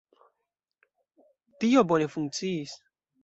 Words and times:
Tio 1.65 1.85
bone 1.91 2.09
funkciis. 2.15 2.75